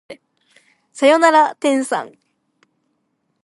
[0.91, 2.17] さよなら天さん